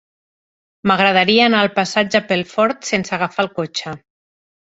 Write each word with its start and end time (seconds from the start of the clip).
M'agradaria 0.91 1.43
anar 1.47 1.59
al 1.65 1.69
passatge 1.75 2.21
Pelfort 2.31 2.89
sense 2.93 3.15
agafar 3.19 3.45
el 3.47 3.51
cotxe. 3.61 3.95